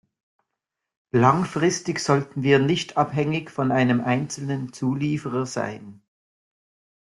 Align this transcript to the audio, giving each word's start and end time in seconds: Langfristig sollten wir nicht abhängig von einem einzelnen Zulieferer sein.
Langfristig 1.13 1.99
sollten 1.99 2.41
wir 2.41 2.57
nicht 2.57 2.97
abhängig 2.97 3.51
von 3.51 3.71
einem 3.71 4.01
einzelnen 4.01 4.73
Zulieferer 4.73 5.45
sein. 5.45 6.01